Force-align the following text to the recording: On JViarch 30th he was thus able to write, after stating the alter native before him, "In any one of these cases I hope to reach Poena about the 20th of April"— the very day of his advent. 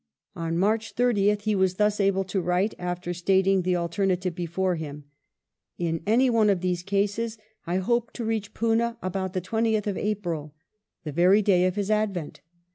On 0.35 0.55
JViarch 0.57 0.95
30th 0.95 1.43
he 1.43 1.53
was 1.53 1.75
thus 1.75 1.99
able 1.99 2.23
to 2.23 2.41
write, 2.41 2.73
after 2.79 3.13
stating 3.13 3.61
the 3.61 3.75
alter 3.75 4.03
native 4.03 4.33
before 4.33 4.73
him, 4.73 5.03
"In 5.77 6.01
any 6.07 6.27
one 6.27 6.49
of 6.49 6.61
these 6.61 6.81
cases 6.81 7.37
I 7.67 7.77
hope 7.77 8.11
to 8.13 8.25
reach 8.25 8.55
Poena 8.55 8.97
about 9.03 9.33
the 9.33 9.41
20th 9.41 9.85
of 9.85 9.99
April"— 9.99 10.55
the 11.03 11.11
very 11.11 11.43
day 11.43 11.65
of 11.67 11.75
his 11.75 11.91
advent. 11.91 12.41